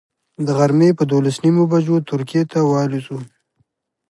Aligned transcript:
د 0.45 0.47
غرمې 0.57 0.89
پر 0.97 1.05
دولس 1.11 1.35
نیمو 1.43 1.63
بجو 1.71 1.95
ترکیې 2.09 2.43
ته 2.51 2.59
والوځو. 2.69 3.17